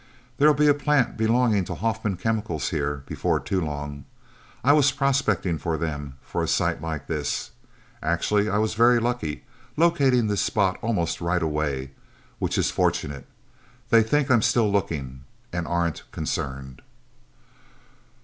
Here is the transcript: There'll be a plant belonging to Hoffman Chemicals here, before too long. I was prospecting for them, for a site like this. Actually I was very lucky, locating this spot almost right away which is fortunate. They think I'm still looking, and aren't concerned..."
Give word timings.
There'll 0.39 0.55
be 0.55 0.65
a 0.67 0.73
plant 0.73 1.15
belonging 1.15 1.63
to 1.65 1.75
Hoffman 1.75 2.17
Chemicals 2.17 2.69
here, 2.69 3.03
before 3.05 3.39
too 3.39 3.61
long. 3.61 4.05
I 4.63 4.73
was 4.73 4.91
prospecting 4.91 5.59
for 5.59 5.77
them, 5.77 6.15
for 6.23 6.41
a 6.41 6.47
site 6.47 6.81
like 6.81 7.05
this. 7.05 7.51
Actually 8.01 8.49
I 8.49 8.57
was 8.57 8.73
very 8.73 8.99
lucky, 8.99 9.43
locating 9.77 10.25
this 10.25 10.41
spot 10.41 10.79
almost 10.81 11.21
right 11.21 11.43
away 11.43 11.91
which 12.39 12.57
is 12.57 12.71
fortunate. 12.71 13.27
They 13.89 14.01
think 14.01 14.31
I'm 14.31 14.41
still 14.41 14.71
looking, 14.71 15.23
and 15.53 15.67
aren't 15.67 16.01
concerned..." 16.11 16.81